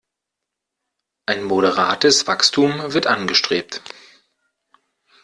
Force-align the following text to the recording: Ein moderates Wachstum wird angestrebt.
Ein 1.27 1.43
moderates 1.43 2.25
Wachstum 2.25 2.91
wird 2.91 3.05
angestrebt. 3.05 3.83